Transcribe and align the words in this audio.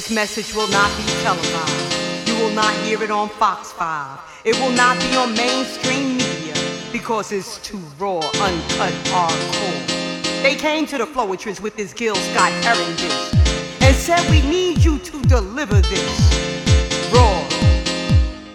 This 0.00 0.10
message 0.10 0.54
will 0.54 0.68
not 0.68 0.90
be 0.96 1.04
televised. 1.20 2.26
You 2.26 2.34
will 2.36 2.54
not 2.54 2.72
hear 2.86 3.02
it 3.02 3.10
on 3.10 3.28
Fox 3.28 3.70
5. 3.72 4.18
It 4.46 4.58
will 4.58 4.70
not 4.70 4.98
be 4.98 5.14
on 5.14 5.34
mainstream 5.34 6.16
media 6.16 6.54
because 6.90 7.32
it's 7.32 7.58
too 7.58 7.82
raw, 7.98 8.20
uncut, 8.40 8.94
hardcore. 9.12 10.42
They 10.42 10.54
came 10.54 10.86
to 10.86 10.96
the 10.96 11.04
Floetress 11.04 11.60
with 11.60 11.76
this 11.76 11.92
Gil 11.92 12.14
Scott 12.14 12.50
Heron 12.64 12.96
dish 12.96 13.34
and 13.82 13.94
said 13.94 14.24
we 14.30 14.40
need 14.40 14.82
you 14.82 14.98
to 15.00 15.20
deliver 15.24 15.82
this 15.82 17.12
raw, 17.12 17.46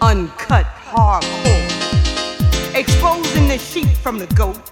uncut, 0.01 0.66
hardcore. 0.66 2.73
Exposing 2.73 3.47
the 3.47 3.59
sheep 3.59 3.89
from 3.89 4.17
the 4.17 4.25
goat, 4.34 4.66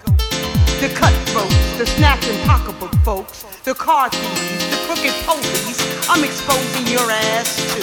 the 0.80 0.92
cutthroats, 0.92 1.78
the 1.78 1.86
snatching 1.86 2.36
pocketbook 2.44 2.92
folks, 3.04 3.44
the 3.62 3.74
car 3.74 4.10
thieves, 4.10 4.63
crooked 4.94 5.14
police. 5.26 6.08
I'm 6.08 6.24
exposing 6.24 6.86
your 6.86 7.10
ass 7.10 7.56
to 7.74 7.80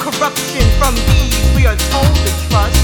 Corruption 0.00 0.66
from 0.78 0.94
these 1.06 1.54
we 1.54 1.66
are 1.66 1.76
told 1.76 2.14
to 2.16 2.48
trust. 2.48 2.81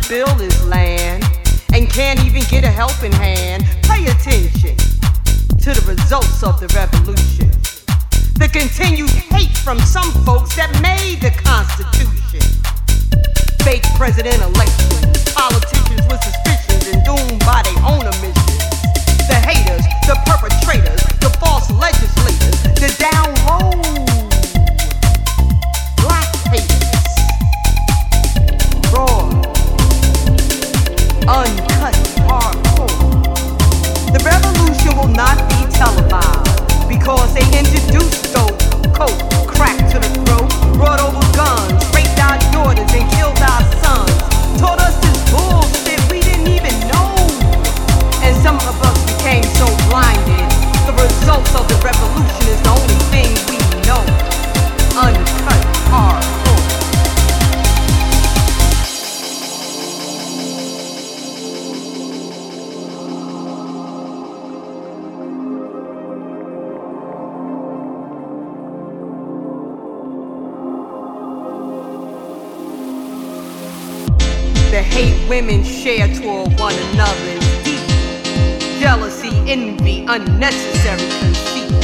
To 0.00 0.08
build 0.08 0.38
this 0.38 0.64
land 0.66 1.24
and 1.72 1.88
can't 1.90 2.20
even 2.24 2.42
get 2.50 2.64
a 2.64 2.70
helping 2.70 3.12
hand. 3.12 3.64
Pay 3.82 4.04
attention 4.06 4.76
to 5.58 5.70
the 5.72 5.84
results 5.86 6.42
of 6.42 6.60
the 6.60 6.68
revolution. 6.74 7.50
The 8.38 8.48
continued 8.48 9.10
hate 9.10 9.56
from 9.58 9.78
some 9.80 10.10
folks 10.24 10.56
that 10.56 10.70
made 10.80 11.20
the 11.20 11.30
Constitution. 11.30 12.40
Fake 13.64 13.84
president 13.96 14.40
elections, 14.42 15.34
politicians 15.34 16.02
with 16.08 16.19
The 74.70 74.82
hate 74.82 75.28
women 75.28 75.64
share 75.64 76.06
toward 76.06 76.56
one 76.56 76.74
another 76.92 77.24
is 77.26 77.64
deep. 77.64 77.82
Jealousy, 78.78 79.34
envy, 79.50 80.06
unnecessary 80.06 81.10
conceit. 81.18 81.74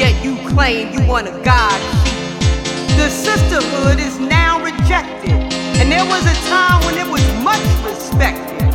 Yet 0.00 0.24
you 0.24 0.38
claim 0.48 0.90
you 0.94 1.06
want 1.06 1.28
a 1.28 1.38
God 1.44 1.78
sheep. 2.00 2.96
The 2.96 3.10
sisterhood 3.10 4.00
is 4.00 4.18
now 4.18 4.58
rejected, 4.64 5.52
and 5.76 5.92
there 5.92 6.06
was 6.06 6.24
a 6.24 6.34
time 6.48 6.82
when 6.86 6.96
it 6.96 7.06
was 7.06 7.20
much 7.44 7.60
respected. 7.84 8.72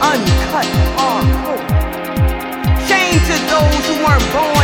Uncut 0.00 0.64
hardcore. 0.96 1.60
Shame 2.88 3.20
to 3.28 3.36
those 3.52 3.84
who 3.84 3.96
weren't 4.00 4.32
born 4.32 4.63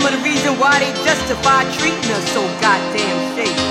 some 0.00 0.14
of 0.14 0.18
the 0.18 0.24
reason 0.24 0.58
why 0.58 0.80
they 0.80 0.92
justify 1.04 1.60
treating 1.76 2.10
us 2.16 2.24
so 2.32 2.40
goddamn 2.64 3.20
shady. 3.36 3.68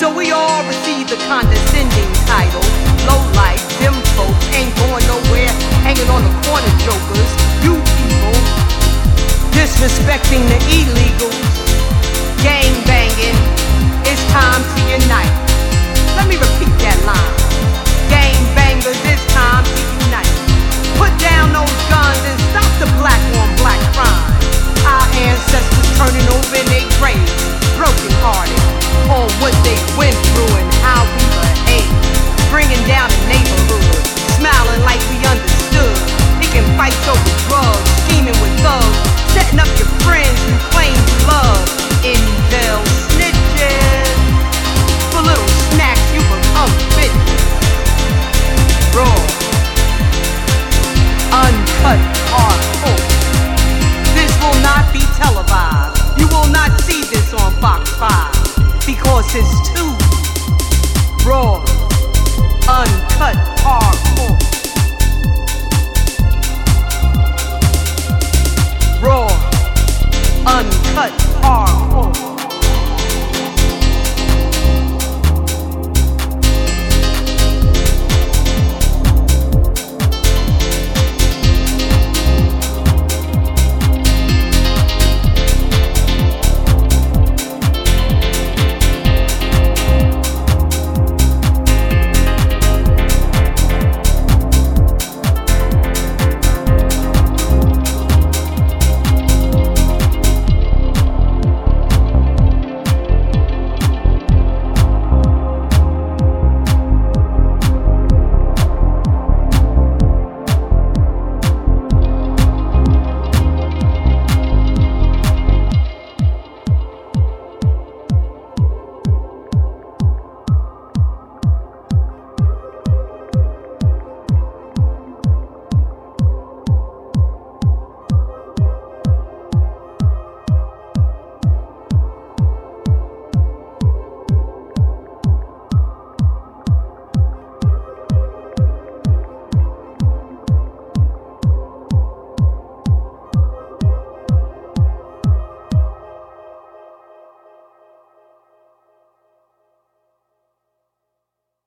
So 0.00 0.08
we 0.08 0.32
all 0.32 0.64
receive 0.64 1.10
the 1.12 1.20
condescending 1.28 2.10
title, 2.24 2.64
low 3.04 3.20
life, 3.36 3.60
them 3.76 3.92
folk 4.16 4.32
ain't 4.56 4.72
going 4.80 5.04
nowhere, 5.04 5.52
hanging 5.84 6.08
on 6.08 6.24
the 6.24 6.32
corner. 6.48 6.85
what 29.40 29.52
they 29.64 29.76
went 29.96 30.16
through 30.32 30.52
and 30.56 30.68
how 30.82 31.04
we 31.16 31.24
were 31.36 31.52
ate, 31.68 32.50
bringing 32.50 32.82
down. 32.86 33.05